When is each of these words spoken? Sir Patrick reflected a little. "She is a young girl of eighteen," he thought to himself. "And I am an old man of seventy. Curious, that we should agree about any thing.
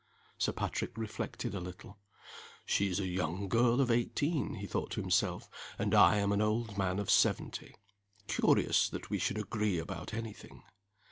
Sir 0.39 0.51
Patrick 0.51 0.97
reflected 0.97 1.53
a 1.53 1.59
little. 1.59 1.99
"She 2.65 2.87
is 2.89 2.99
a 2.99 3.05
young 3.05 3.47
girl 3.47 3.79
of 3.79 3.91
eighteen," 3.91 4.55
he 4.55 4.65
thought 4.65 4.89
to 4.93 5.01
himself. 5.01 5.47
"And 5.77 5.93
I 5.93 6.17
am 6.17 6.31
an 6.31 6.41
old 6.41 6.75
man 6.75 6.97
of 6.97 7.11
seventy. 7.11 7.75
Curious, 8.25 8.89
that 8.89 9.11
we 9.11 9.19
should 9.19 9.37
agree 9.37 9.77
about 9.77 10.11
any 10.15 10.33
thing. 10.33 10.63